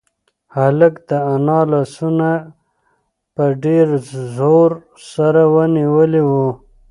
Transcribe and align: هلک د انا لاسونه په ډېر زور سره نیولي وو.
هلک 0.55 0.93
د 1.07 1.09
انا 1.33 1.59
لاسونه 1.71 2.31
په 3.35 3.43
ډېر 3.63 3.87
زور 4.37 4.71
سره 5.11 5.41
نیولي 5.75 6.23
وو. 6.29 6.49